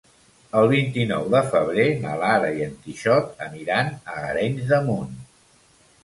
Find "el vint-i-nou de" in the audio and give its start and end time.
0.59-1.41